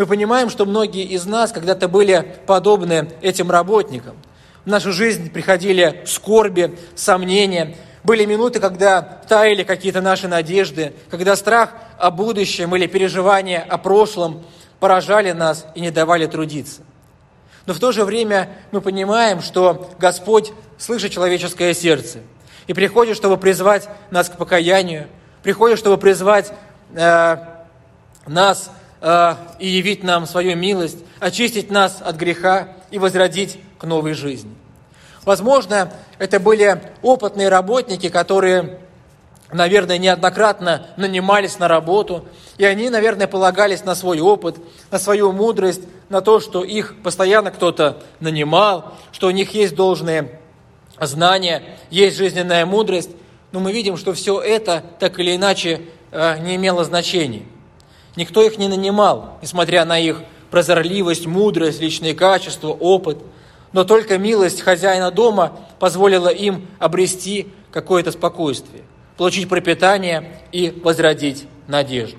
Мы 0.00 0.06
понимаем, 0.06 0.48
что 0.48 0.64
многие 0.64 1.04
из 1.04 1.26
нас 1.26 1.52
когда-то 1.52 1.86
были 1.86 2.36
подобны 2.46 3.10
этим 3.20 3.50
работникам. 3.50 4.16
В 4.64 4.66
нашу 4.66 4.94
жизнь 4.94 5.30
приходили 5.30 6.04
скорби, 6.06 6.74
сомнения. 6.96 7.76
Были 8.02 8.24
минуты, 8.24 8.60
когда 8.60 9.02
таяли 9.02 9.62
какие-то 9.62 10.00
наши 10.00 10.26
надежды, 10.26 10.94
когда 11.10 11.36
страх 11.36 11.74
о 11.98 12.10
будущем 12.10 12.74
или 12.74 12.86
переживания 12.86 13.60
о 13.60 13.76
прошлом 13.76 14.42
поражали 14.78 15.32
нас 15.32 15.66
и 15.74 15.82
не 15.82 15.90
давали 15.90 16.24
трудиться. 16.24 16.80
Но 17.66 17.74
в 17.74 17.78
то 17.78 17.92
же 17.92 18.06
время 18.06 18.48
мы 18.72 18.80
понимаем, 18.80 19.42
что 19.42 19.90
Господь 19.98 20.50
слышит 20.78 21.12
человеческое 21.12 21.74
сердце 21.74 22.20
и 22.66 22.72
приходит, 22.72 23.18
чтобы 23.18 23.36
призвать 23.36 23.86
нас 24.10 24.30
к 24.30 24.38
покаянию, 24.38 25.08
приходит, 25.42 25.78
чтобы 25.78 25.98
призвать 25.98 26.54
э, 26.94 27.36
нас 28.26 28.70
Э, 29.02 29.36
и 29.58 29.66
явить 29.66 30.04
нам 30.04 30.26
свою 30.26 30.56
милость, 30.56 30.98
очистить 31.20 31.70
нас 31.70 32.02
от 32.04 32.16
греха 32.16 32.68
и 32.90 32.98
возродить 32.98 33.58
к 33.78 33.84
новой 33.84 34.12
жизни. 34.12 34.54
Возможно, 35.24 35.90
это 36.18 36.38
были 36.38 36.82
опытные 37.00 37.48
работники, 37.48 38.10
которые, 38.10 38.78
наверное, 39.52 39.96
неоднократно 39.96 40.86
нанимались 40.98 41.58
на 41.58 41.66
работу, 41.66 42.26
и 42.58 42.64
они, 42.66 42.90
наверное, 42.90 43.26
полагались 43.26 43.84
на 43.84 43.94
свой 43.94 44.20
опыт, 44.20 44.56
на 44.90 44.98
свою 44.98 45.32
мудрость, 45.32 45.82
на 46.10 46.20
то, 46.20 46.38
что 46.38 46.62
их 46.62 46.94
постоянно 47.02 47.50
кто-то 47.50 48.02
нанимал, 48.20 48.92
что 49.12 49.28
у 49.28 49.30
них 49.30 49.54
есть 49.54 49.74
должные 49.74 50.40
знания, 51.00 51.62
есть 51.88 52.18
жизненная 52.18 52.66
мудрость, 52.66 53.10
но 53.52 53.60
мы 53.60 53.72
видим, 53.72 53.96
что 53.96 54.12
все 54.12 54.42
это 54.42 54.84
так 54.98 55.18
или 55.18 55.36
иначе 55.36 55.80
э, 56.10 56.38
не 56.40 56.56
имело 56.56 56.84
значения– 56.84 57.44
Никто 58.16 58.42
их 58.42 58.58
не 58.58 58.68
нанимал, 58.68 59.38
несмотря 59.42 59.84
на 59.84 59.98
их 59.98 60.22
прозорливость, 60.50 61.26
мудрость, 61.26 61.80
личные 61.80 62.14
качества, 62.14 62.68
опыт. 62.68 63.18
Но 63.72 63.84
только 63.84 64.18
милость 64.18 64.62
хозяина 64.62 65.10
дома 65.10 65.58
позволила 65.78 66.28
им 66.28 66.66
обрести 66.78 67.48
какое-то 67.70 68.10
спокойствие, 68.10 68.82
получить 69.16 69.48
пропитание 69.48 70.40
и 70.50 70.70
возродить 70.82 71.46
надежду. 71.68 72.18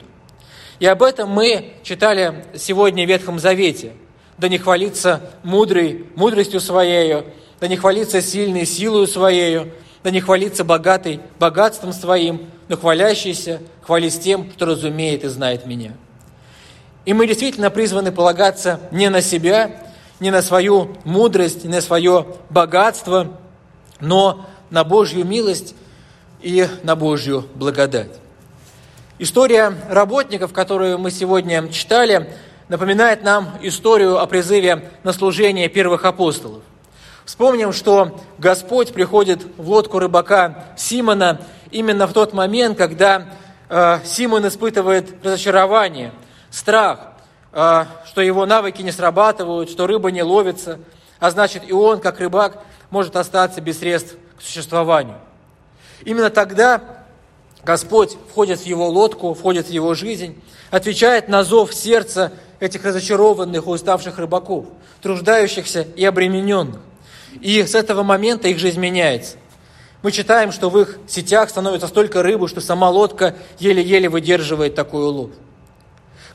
И 0.79 0.85
об 0.85 1.03
этом 1.03 1.29
мы 1.29 1.73
читали 1.83 2.45
сегодня 2.55 3.05
в 3.05 3.09
Ветхом 3.09 3.37
Завете. 3.37 3.93
Да 4.37 4.47
не 4.47 4.57
хвалится 4.57 5.29
мудрый 5.43 6.07
мудростью 6.15 6.59
своею, 6.59 7.25
да 7.59 7.67
не 7.67 7.75
хвалится 7.75 8.21
сильной 8.21 8.65
силою 8.65 9.05
своею, 9.05 9.71
да 10.03 10.09
не 10.09 10.21
хвалится 10.21 10.63
богатый 10.63 11.19
богатством 11.37 11.93
своим, 11.93 12.47
но 12.71 12.77
хвалящийся 12.77 13.59
хвались 13.81 14.17
тем, 14.17 14.49
кто 14.49 14.65
разумеет 14.65 15.25
и 15.25 15.27
знает 15.27 15.65
меня. 15.65 15.91
И 17.03 17.13
мы 17.13 17.27
действительно 17.27 17.69
призваны 17.69 18.13
полагаться 18.13 18.79
не 18.91 19.09
на 19.09 19.21
себя, 19.21 19.83
не 20.21 20.31
на 20.31 20.41
свою 20.41 20.95
мудрость, 21.03 21.65
не 21.65 21.69
на 21.69 21.81
свое 21.81 22.25
богатство, 22.49 23.27
но 23.99 24.45
на 24.69 24.85
Божью 24.85 25.25
милость 25.25 25.75
и 26.41 26.65
на 26.83 26.95
Божью 26.95 27.45
благодать. 27.55 28.11
История 29.19 29.73
работников, 29.89 30.53
которую 30.53 30.97
мы 30.97 31.11
сегодня 31.11 31.67
читали, 31.67 32.33
напоминает 32.69 33.21
нам 33.21 33.49
историю 33.61 34.17
о 34.17 34.27
призыве 34.27 34.91
на 35.03 35.11
служение 35.11 35.67
первых 35.67 36.05
апостолов. 36.05 36.63
Вспомним, 37.25 37.73
что 37.73 38.17
Господь 38.37 38.93
приходит 38.93 39.45
в 39.57 39.69
лодку 39.69 39.99
рыбака 39.99 40.67
Симона 40.77 41.41
именно 41.71 42.07
в 42.07 42.13
тот 42.13 42.33
момент, 42.33 42.77
когда 42.77 43.27
э, 43.69 43.99
Симон 44.05 44.47
испытывает 44.47 45.23
разочарование, 45.23 46.13
страх, 46.49 47.13
э, 47.51 47.85
что 48.05 48.21
его 48.21 48.45
навыки 48.45 48.81
не 48.81 48.91
срабатывают, 48.91 49.69
что 49.69 49.87
рыба 49.87 50.11
не 50.11 50.23
ловится, 50.23 50.79
а 51.19 51.31
значит 51.31 51.63
и 51.67 51.73
он, 51.73 51.99
как 51.99 52.19
рыбак, 52.19 52.63
может 52.89 53.15
остаться 53.15 53.61
без 53.61 53.79
средств 53.79 54.15
к 54.37 54.41
существованию. 54.41 55.17
Именно 56.03 56.29
тогда 56.29 56.81
Господь 57.63 58.17
входит 58.29 58.59
в 58.59 58.65
его 58.65 58.87
лодку, 58.89 59.33
входит 59.33 59.67
в 59.67 59.69
его 59.69 59.93
жизнь, 59.93 60.41
отвечает 60.71 61.27
на 61.27 61.43
зов 61.43 61.73
сердца 61.73 62.33
этих 62.59 62.83
разочарованных 62.83 63.65
и 63.65 63.69
уставших 63.69 64.17
рыбаков, 64.17 64.65
труждающихся 65.01 65.87
и 65.95 66.03
обремененных. 66.03 66.79
И 67.39 67.63
с 67.63 67.75
этого 67.75 68.03
момента 68.03 68.47
их 68.47 68.59
жизнь 68.59 68.79
меняется. 68.79 69.37
Мы 70.01 70.11
читаем, 70.11 70.51
что 70.51 70.69
в 70.69 70.79
их 70.79 70.97
сетях 71.07 71.49
становится 71.49 71.87
столько 71.87 72.23
рыбы, 72.23 72.47
что 72.47 72.59
сама 72.59 72.89
лодка 72.89 73.35
еле-еле 73.59 74.09
выдерживает 74.09 74.73
такой 74.73 75.03
улов. 75.03 75.29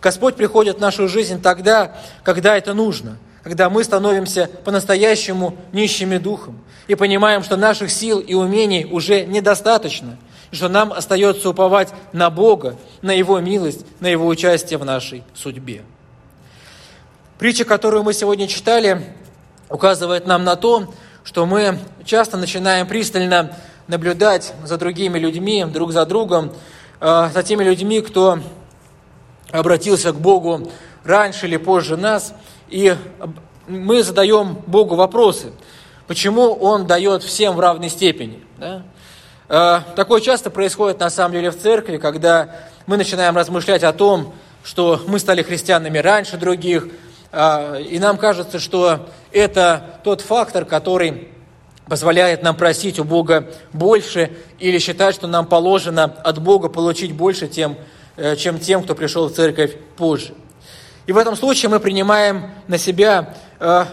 Господь 0.00 0.36
приходит 0.36 0.76
в 0.76 0.80
нашу 0.80 1.08
жизнь 1.08 1.42
тогда, 1.42 1.96
когда 2.22 2.56
это 2.56 2.74
нужно, 2.74 3.16
когда 3.42 3.68
мы 3.68 3.82
становимся 3.82 4.48
по-настоящему 4.64 5.56
нищими 5.72 6.18
духом 6.18 6.60
и 6.86 6.94
понимаем, 6.94 7.42
что 7.42 7.56
наших 7.56 7.90
сил 7.90 8.20
и 8.20 8.34
умений 8.34 8.84
уже 8.84 9.24
недостаточно, 9.24 10.16
и 10.52 10.56
что 10.56 10.68
нам 10.68 10.92
остается 10.92 11.50
уповать 11.50 11.88
на 12.12 12.30
Бога, 12.30 12.76
на 13.02 13.10
Его 13.12 13.40
милость, 13.40 13.84
на 13.98 14.06
Его 14.06 14.28
участие 14.28 14.78
в 14.78 14.84
нашей 14.84 15.24
судьбе. 15.34 15.82
Притча, 17.38 17.64
которую 17.64 18.04
мы 18.04 18.14
сегодня 18.14 18.46
читали, 18.46 19.02
указывает 19.68 20.26
нам 20.26 20.44
на 20.44 20.54
то, 20.54 20.94
что 21.26 21.44
мы 21.44 21.80
часто 22.04 22.36
начинаем 22.36 22.86
пристально 22.86 23.52
наблюдать 23.88 24.54
за 24.62 24.78
другими 24.78 25.18
людьми, 25.18 25.64
друг 25.64 25.90
за 25.90 26.06
другом, 26.06 26.52
э, 27.00 27.30
за 27.34 27.42
теми 27.42 27.64
людьми, 27.64 28.00
кто 28.00 28.38
обратился 29.50 30.12
к 30.12 30.20
Богу 30.20 30.70
раньше 31.02 31.46
или 31.46 31.56
позже 31.56 31.96
нас, 31.96 32.32
и 32.68 32.94
мы 33.66 34.04
задаем 34.04 34.58
Богу 34.68 34.94
вопросы, 34.94 35.50
почему 36.06 36.52
Он 36.52 36.86
дает 36.86 37.24
всем 37.24 37.56
в 37.56 37.60
равной 37.60 37.88
степени. 37.88 38.44
Да? 38.58 38.84
Э, 39.48 39.80
такое 39.96 40.20
часто 40.20 40.48
происходит 40.48 41.00
на 41.00 41.10
самом 41.10 41.32
деле 41.32 41.50
в 41.50 41.60
церкви, 41.60 41.96
когда 41.96 42.50
мы 42.86 42.96
начинаем 42.96 43.36
размышлять 43.36 43.82
о 43.82 43.92
том, 43.92 44.32
что 44.62 45.02
мы 45.08 45.18
стали 45.18 45.42
христианами 45.42 45.98
раньше 45.98 46.36
других, 46.36 46.86
и 47.32 47.98
нам 47.98 48.16
кажется, 48.16 48.58
что 48.58 49.08
это 49.32 50.00
тот 50.04 50.20
фактор, 50.20 50.64
который 50.64 51.28
позволяет 51.88 52.42
нам 52.42 52.56
просить 52.56 52.98
у 52.98 53.04
Бога 53.04 53.50
больше 53.72 54.30
или 54.58 54.78
считать, 54.78 55.14
что 55.14 55.26
нам 55.26 55.46
положено 55.46 56.04
от 56.04 56.40
Бога 56.40 56.68
получить 56.68 57.12
больше, 57.12 57.46
тем, 57.46 57.76
э, 58.16 58.36
чем 58.36 58.58
тем, 58.58 58.82
кто 58.82 58.94
пришел 58.94 59.28
в 59.28 59.34
церковь 59.34 59.76
позже. 59.96 60.34
И 61.06 61.12
в 61.12 61.18
этом 61.18 61.36
случае 61.36 61.70
мы 61.70 61.78
принимаем 61.78 62.50
на 62.66 62.78
себя 62.78 63.34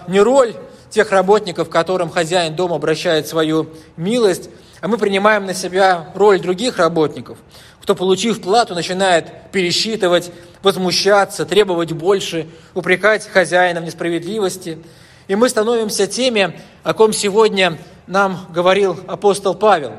не 0.08 0.20
роль 0.20 0.56
тех 0.94 1.12
работников, 1.12 1.70
которым 1.70 2.10
хозяин 2.10 2.56
дома 2.56 2.76
обращает 2.76 3.28
свою 3.28 3.70
милость, 3.98 4.50
а 4.80 4.88
мы 4.88 4.98
принимаем 4.98 5.46
на 5.46 5.54
себя 5.56 6.12
роль 6.14 6.40
других 6.40 6.78
работников, 6.78 7.40
кто, 7.82 7.96
получив 7.96 8.42
плату, 8.42 8.76
начинает 8.76 9.52
пересчитывать, 9.52 10.32
возмущаться, 10.64 11.46
требовать 11.46 11.92
больше, 11.92 12.48
упрекать 12.74 13.28
хозяина 13.28 13.82
в 13.82 13.84
несправедливости. 13.84 14.80
И 15.28 15.36
мы 15.36 15.50
становимся 15.50 16.08
теми, 16.08 16.60
о 16.84 16.94
ком 16.94 17.14
сегодня 17.14 17.78
нам 18.08 18.48
говорил 18.50 19.00
апостол 19.08 19.54
Павел. 19.54 19.94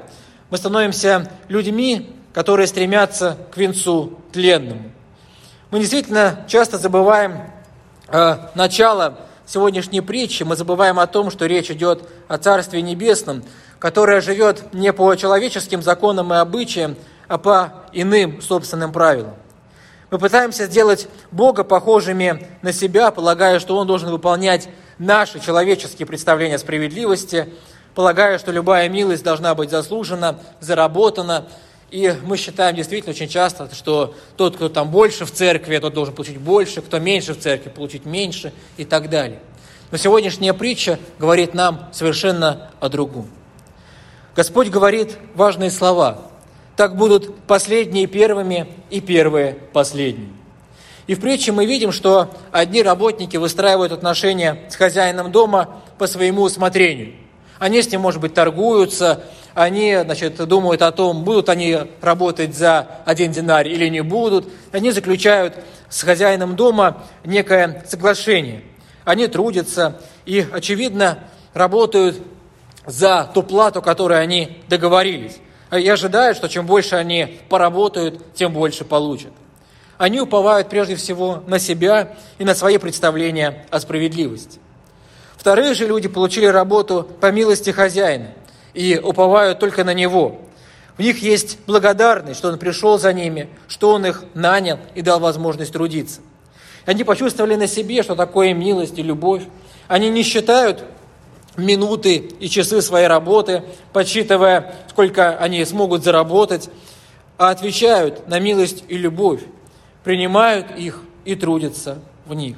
Мы 0.50 0.56
становимся 0.56 1.30
людьми, 1.49 2.14
которые 2.33 2.66
стремятся 2.66 3.38
к 3.52 3.56
венцу 3.56 4.18
тленному. 4.33 4.90
Мы 5.71 5.80
действительно 5.80 6.44
часто 6.49 6.78
забываем 6.78 7.50
э, 8.09 8.37
начало 8.54 9.18
сегодняшней 9.47 10.00
притчи, 10.00 10.42
мы 10.42 10.56
забываем 10.56 10.99
о 10.99 11.06
том, 11.06 11.30
что 11.30 11.47
речь 11.47 11.71
идет 11.71 12.09
о 12.28 12.38
Царстве 12.38 12.83
Небесном, 12.83 13.44
которая 13.78 14.21
живет 14.21 14.73
не 14.73 14.92
по 14.92 15.14
человеческим 15.14 15.83
законам 15.83 16.33
и 16.33 16.37
обычаям, 16.37 16.97
а 17.28 17.38
по 17.38 17.85
иным 17.92 18.40
собственным 18.40 18.92
правилам. 18.92 19.35
Мы 20.11 20.18
пытаемся 20.18 20.66
сделать 20.66 21.08
Бога 21.30 21.64
похожими 21.64 22.46
на 22.62 22.73
себя, 22.73 23.11
полагая, 23.11 23.58
что 23.58 23.76
Он 23.76 23.87
должен 23.87 24.11
выполнять 24.11 24.68
наши 24.99 25.40
человеческие 25.40 26.06
представления 26.06 26.58
справедливости, 26.58 27.49
полагая, 27.94 28.38
что 28.38 28.52
любая 28.52 28.88
милость 28.88 29.25
должна 29.25 29.54
быть 29.54 29.70
заслужена, 29.70 30.38
заработана. 30.61 31.46
И 31.90 32.14
мы 32.25 32.37
считаем 32.37 32.76
действительно 32.76 33.12
очень 33.12 33.28
часто, 33.28 33.73
что 33.75 34.14
тот, 34.37 34.56
кто 34.56 34.68
там 34.68 34.90
больше 34.90 35.25
в 35.25 35.32
церкви, 35.32 35.78
тот 35.78 35.94
должен 35.94 36.14
получить 36.14 36.38
больше, 36.38 36.82
кто 36.82 36.99
меньше 36.99 37.34
в 37.34 37.40
церкви, 37.40 37.70
получить 37.70 38.04
меньше 38.04 38.52
и 38.76 38.84
так 38.84 39.08
далее. 39.11 39.40
Но 39.90 39.96
сегодняшняя 39.96 40.54
притча 40.54 40.99
говорит 41.18 41.54
нам 41.54 41.88
совершенно 41.92 42.70
о 42.80 42.88
другом. 42.88 43.28
Господь 44.34 44.68
говорит 44.68 45.16
важные 45.34 45.70
слова. 45.70 46.18
Так 46.76 46.97
будут 46.97 47.35
последние 47.47 48.07
первыми 48.07 48.66
и 48.90 49.00
первые 49.00 49.54
последними. 49.73 50.33
И 51.07 51.14
в 51.14 51.21
притче 51.21 51.52
мы 51.52 51.66
видим, 51.66 51.93
что 51.93 52.31
одни 52.50 52.83
работники 52.83 53.37
выстраивают 53.37 53.93
отношения 53.93 54.62
с 54.71 54.76
хозяином 54.76 55.31
дома 55.31 55.83
по 55.99 56.07
своему 56.07 56.43
усмотрению. 56.43 57.12
Они 57.59 57.83
с 57.83 57.90
ним, 57.90 58.00
может 58.00 58.21
быть, 58.21 58.35
торгуются, 58.35 59.23
они 59.54 59.97
значит, 60.02 60.37
думают 60.49 60.83
о 60.83 60.90
том, 60.90 61.23
будут 61.23 61.49
они 61.49 61.78
работать 62.00 62.57
за 62.57 62.88
один 63.04 63.31
динар 63.31 63.66
или 63.66 63.88
не 63.88 64.02
будут. 64.02 64.49
Они 64.73 64.90
заключают 64.90 65.54
с 65.88 66.02
хозяином 66.02 66.57
дома 66.57 67.04
некое 67.25 67.85
соглашение. 67.87 68.62
Они 69.04 69.28
трудятся 69.28 70.00
и, 70.26 70.45
очевидно, 70.52 71.19
работают 71.52 72.19
за 72.87 73.31
ту 73.33 73.43
плату, 73.43 73.81
которую 73.81 74.19
они 74.19 74.59
договорились. 74.69 75.38
И 75.76 75.88
ожидают, 75.88 76.37
что 76.37 76.49
чем 76.49 76.66
больше 76.66 76.97
они 76.97 77.40
поработают, 77.49 78.34
тем 78.34 78.52
больше 78.52 78.84
получат. 78.84 79.32
Они 79.99 80.21
уповают 80.21 80.69
прежде 80.69 80.97
всего 80.97 81.43
на 81.47 81.58
себя 81.58 82.17
и 82.39 82.45
на 82.45 82.54
свои 82.54 82.78
представления 82.78 83.67
о 83.71 83.80
справедливости. 83.80 84.58
Вторые 85.37 85.75
же 85.75 85.87
люди 85.87 86.08
получили 86.08 86.47
работу 86.47 87.08
по 87.21 87.30
милости 87.30 87.71
хозяина 87.71 88.28
и 88.73 88.99
уповают 89.02 89.58
только 89.58 89.84
на 89.84 89.95
него. 89.95 90.41
В 90.97 91.02
них 91.02 91.23
есть 91.23 91.58
благодарность, 91.67 92.39
что 92.39 92.49
он 92.49 92.58
пришел 92.58 92.99
за 92.99 93.13
ними, 93.13 93.49
что 93.69 93.91
он 93.91 94.06
их 94.06 94.25
нанял 94.34 94.78
и 94.95 95.02
дал 95.02 95.21
возможность 95.21 95.73
трудиться. 95.73 96.21
Они 96.87 97.02
почувствовали 97.02 97.56
на 97.56 97.67
себе, 97.67 98.02
что 98.02 98.15
такое 98.15 98.54
милость 98.54 98.99
и 98.99 99.02
любовь. 99.02 99.43
Они 99.89 100.08
не 100.08 100.23
считают 100.23 100.84
минуты 101.56 102.17
и 102.17 102.49
часы 102.49 102.82
своей 102.82 103.06
работы, 103.06 103.62
подсчитывая, 103.93 104.75
сколько 104.90 105.36
они 105.38 105.64
смогут 105.64 106.04
заработать, 106.04 106.69
а 107.38 107.50
отвечают 107.50 108.28
на 108.28 108.38
милость 108.38 108.84
и 108.88 108.97
любовь, 108.97 109.40
принимают 110.02 110.76
их 110.76 111.00
и 111.25 111.34
трудятся 111.34 111.99
в 112.26 112.34
них. 112.34 112.56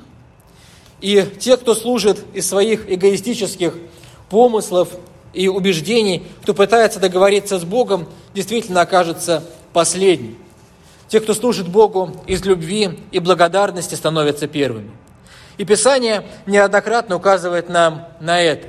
И 1.00 1.24
те, 1.38 1.56
кто 1.56 1.74
служит 1.74 2.24
из 2.35 2.48
своих 2.48 2.90
эгоистических 2.90 3.74
помыслов 4.30 4.88
и 5.32 5.48
убеждений, 5.48 6.26
кто 6.42 6.54
пытается 6.54 7.00
договориться 7.00 7.59
с 7.59 7.64
Богом, 7.64 8.09
действительно 8.35 8.80
окажется 8.80 9.44
последним. 9.72 10.38
Те, 11.09 11.20
кто 11.20 11.35
служит 11.35 11.68
Богу 11.68 12.16
из 12.26 12.44
любви 12.44 12.98
и 13.12 13.18
благодарности, 13.18 13.94
становятся 13.94 14.48
первыми. 14.48 14.90
И 15.59 15.64
Писание 15.64 16.26
неоднократно 16.46 17.16
указывает 17.16 17.68
нам 17.68 18.09
на 18.20 18.40
это. 18.40 18.68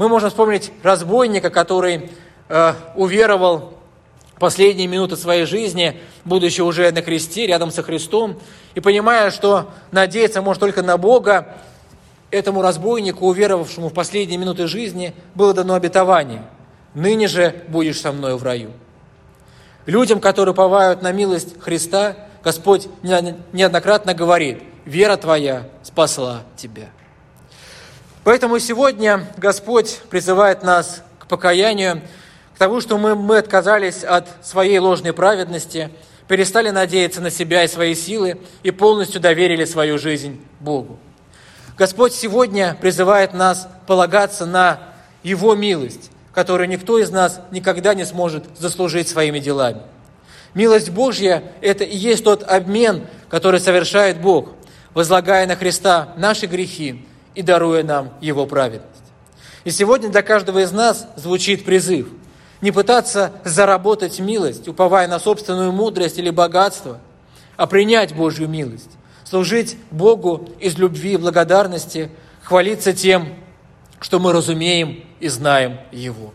Мы 0.00 0.08
можем 0.08 0.30
вспомнить 0.30 0.72
разбойника, 0.82 1.50
который 1.50 2.08
э, 2.48 2.72
уверовал 2.94 3.74
последние 4.38 4.86
минуты 4.86 5.14
своей 5.14 5.44
жизни, 5.44 6.00
будучи 6.24 6.62
уже 6.62 6.90
на 6.90 7.02
кресте, 7.02 7.46
рядом 7.46 7.70
со 7.70 7.82
Христом, 7.82 8.40
и 8.74 8.80
понимая, 8.80 9.30
что 9.30 9.68
надеяться 9.92 10.40
может 10.40 10.58
только 10.58 10.82
на 10.82 10.96
Бога, 10.96 11.58
этому 12.30 12.62
разбойнику, 12.62 13.26
уверовавшему 13.26 13.90
в 13.90 13.92
последние 13.92 14.38
минуты 14.38 14.68
жизни, 14.68 15.12
было 15.34 15.52
дано 15.52 15.74
обетование. 15.74 16.44
«Ныне 16.94 17.28
же 17.28 17.62
будешь 17.68 18.00
со 18.00 18.10
мною 18.10 18.38
в 18.38 18.42
раю». 18.42 18.70
Людям, 19.84 20.18
которые 20.18 20.54
повают 20.54 21.02
на 21.02 21.12
милость 21.12 21.60
Христа, 21.60 22.16
Господь 22.42 22.88
неоднократно 23.02 24.14
говорит, 24.14 24.62
«Вера 24.86 25.18
твоя 25.18 25.68
спасла 25.82 26.44
тебя». 26.56 26.88
Поэтому 28.22 28.58
сегодня 28.58 29.26
Господь 29.38 30.00
призывает 30.10 30.62
нас 30.62 31.02
к 31.18 31.26
покаянию, 31.26 32.02
к 32.54 32.58
тому, 32.58 32.82
что 32.82 32.98
мы, 32.98 33.14
мы 33.14 33.38
отказались 33.38 34.04
от 34.04 34.28
своей 34.42 34.78
ложной 34.78 35.14
праведности, 35.14 35.90
перестали 36.28 36.68
надеяться 36.68 37.22
на 37.22 37.30
себя 37.30 37.64
и 37.64 37.68
свои 37.68 37.94
силы 37.94 38.38
и 38.62 38.70
полностью 38.70 39.22
доверили 39.22 39.64
свою 39.64 39.98
жизнь 39.98 40.38
Богу. 40.60 40.98
Господь 41.78 42.12
сегодня 42.12 42.76
призывает 42.78 43.32
нас 43.32 43.66
полагаться 43.86 44.44
на 44.44 44.80
Его 45.22 45.54
милость, 45.54 46.10
которую 46.34 46.68
никто 46.68 46.98
из 46.98 47.10
нас 47.10 47.40
никогда 47.50 47.94
не 47.94 48.04
сможет 48.04 48.44
заслужить 48.58 49.08
своими 49.08 49.38
делами. 49.38 49.80
Милость 50.52 50.90
Божья– 50.90 51.42
это 51.62 51.84
и 51.84 51.96
есть 51.96 52.24
тот 52.24 52.42
обмен, 52.42 53.06
который 53.30 53.60
совершает 53.60 54.20
Бог, 54.20 54.50
возлагая 54.92 55.46
на 55.46 55.56
Христа 55.56 56.12
наши 56.18 56.44
грехи 56.44 57.06
и 57.40 57.42
даруя 57.42 57.82
нам 57.82 58.12
Его 58.20 58.44
праведность. 58.44 58.86
И 59.64 59.70
сегодня 59.70 60.10
для 60.10 60.20
каждого 60.20 60.58
из 60.58 60.72
нас 60.72 61.06
звучит 61.16 61.64
призыв 61.64 62.08
не 62.60 62.70
пытаться 62.70 63.32
заработать 63.44 64.20
милость, 64.20 64.68
уповая 64.68 65.08
на 65.08 65.18
собственную 65.18 65.72
мудрость 65.72 66.18
или 66.18 66.28
богатство, 66.28 66.98
а 67.56 67.66
принять 67.66 68.14
Божью 68.14 68.46
милость, 68.46 68.90
служить 69.24 69.78
Богу 69.90 70.50
из 70.60 70.76
любви 70.76 71.14
и 71.14 71.16
благодарности, 71.16 72.10
хвалиться 72.42 72.92
тем, 72.92 73.34
что 74.00 74.18
мы 74.18 74.34
разумеем 74.34 75.02
и 75.18 75.28
знаем 75.28 75.78
Его. 75.92 76.34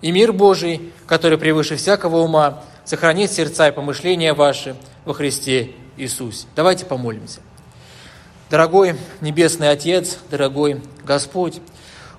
И 0.00 0.12
мир 0.12 0.32
Божий, 0.32 0.92
который 1.08 1.38
превыше 1.38 1.74
всякого 1.74 2.18
ума, 2.18 2.62
сохранит 2.84 3.32
сердца 3.32 3.66
и 3.66 3.72
помышления 3.72 4.34
ваши 4.34 4.76
во 5.04 5.14
Христе 5.14 5.72
Иисусе. 5.96 6.46
Давайте 6.54 6.86
помолимся. 6.86 7.40
Дорогой 8.50 8.96
Небесный 9.20 9.70
Отец, 9.70 10.18
дорогой 10.28 10.82
Господь, 11.04 11.60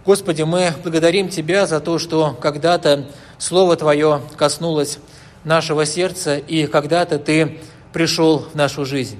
Господи, 0.05 0.43
мы 0.43 0.73
благодарим 0.81 1.27
Тебя 1.27 1.67
за 1.67 1.81
то, 1.81 1.99
что 1.99 2.37
когда-то 2.39 3.09
Слово 3.37 3.75
Твое 3.75 4.21
коснулось 4.37 4.99
нашего 5.43 5.85
сердца, 5.85 6.37
и 6.37 6.67
когда-то 6.67 7.19
Ты 7.19 7.59
пришел 7.91 8.39
в 8.39 8.55
нашу 8.55 8.85
жизнь. 8.85 9.19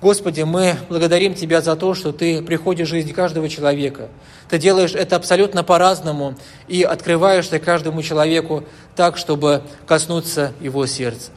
Господи, 0.00 0.42
мы 0.42 0.76
благодарим 0.88 1.34
Тебя 1.34 1.60
за 1.62 1.74
то, 1.74 1.94
что 1.94 2.12
Ты 2.12 2.40
приходишь 2.42 2.86
в 2.86 2.90
жизнь 2.92 3.12
каждого 3.12 3.48
человека. 3.48 4.08
Ты 4.48 4.58
делаешь 4.58 4.94
это 4.94 5.16
абсолютно 5.16 5.64
по-разному 5.64 6.36
и 6.68 6.84
открываешь 6.84 7.48
Ты 7.48 7.58
каждому 7.58 8.04
человеку 8.04 8.62
так, 8.94 9.16
чтобы 9.16 9.62
коснуться 9.84 10.52
его 10.60 10.86
сердца. 10.86 11.32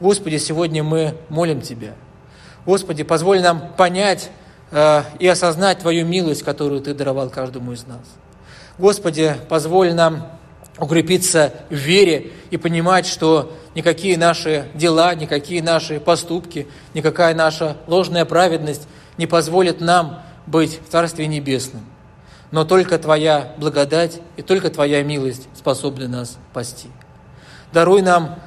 Господи, 0.00 0.38
сегодня 0.38 0.82
мы 0.82 1.16
молим 1.28 1.60
Тебя– 1.60 1.92
Господи, 2.68 3.02
позволь 3.02 3.40
нам 3.40 3.72
понять 3.78 4.28
э, 4.72 5.02
и 5.18 5.26
осознать 5.26 5.78
Твою 5.78 6.04
милость, 6.04 6.42
которую 6.42 6.82
Ты 6.82 6.92
даровал 6.92 7.30
каждому 7.30 7.72
из 7.72 7.86
нас. 7.86 8.02
Господи, 8.76 9.34
позволь 9.48 9.94
нам 9.94 10.30
укрепиться 10.78 11.54
в 11.70 11.74
вере 11.74 12.30
и 12.50 12.58
понимать, 12.58 13.06
что 13.06 13.56
никакие 13.74 14.18
наши 14.18 14.66
дела, 14.74 15.14
никакие 15.14 15.62
наши 15.62 15.98
поступки, 15.98 16.68
никакая 16.92 17.34
наша 17.34 17.78
ложная 17.86 18.26
праведность 18.26 18.86
не 19.16 19.26
позволит 19.26 19.80
нам 19.80 20.20
быть 20.44 20.78
в 20.86 20.90
Царстве 20.90 21.26
Небесном. 21.26 21.86
Но 22.50 22.66
только 22.66 22.98
Твоя 22.98 23.54
благодать 23.56 24.20
и 24.36 24.42
только 24.42 24.68
Твоя 24.68 25.02
милость 25.02 25.48
способны 25.56 26.06
нас 26.06 26.36
спасти. 26.50 26.88
Даруй 27.72 28.02
нам 28.02 28.38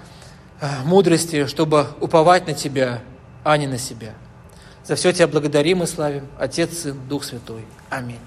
э, 0.60 0.67
мудрости, 0.86 1.47
чтобы 1.47 1.88
уповать 1.99 2.45
на 2.45 2.53
Тебя, 2.53 3.01
а 3.43 3.58
не 3.58 3.67
на 3.67 3.77
себя. 3.77 4.13
За 4.84 4.95
все 4.95 5.12
Тебя 5.13 5.27
благодарим 5.27 5.84
и 5.84 5.86
славим, 5.86 6.27
Отец, 6.39 6.80
Сын, 6.80 6.99
Дух 7.08 7.23
Святой. 7.23 7.65
Аминь. 7.89 8.19